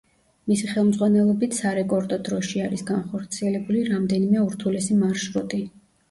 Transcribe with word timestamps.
მისი 0.51 0.67
ხელმძღვანელობით 0.69 1.57
სარეკორდო 1.57 2.17
დროში 2.29 2.63
არის 2.67 2.83
განხორციელებული 2.87 3.83
რამდენიმე 3.89 4.41
ურთულესი 4.47 4.97
მარშრუტი. 5.03 5.61